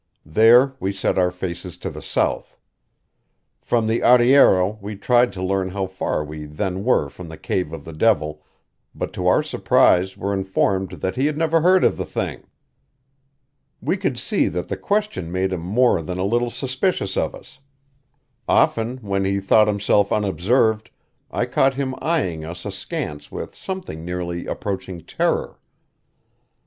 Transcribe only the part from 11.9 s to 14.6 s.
the thing. We could see